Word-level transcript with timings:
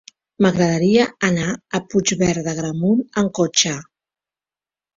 M'agradaria 0.43 1.03
anar 1.27 1.49
a 1.49 1.83
Puigverd 1.93 2.49
d'Agramunt 2.49 3.07
amb 3.23 3.33
cotxe. 3.43 3.77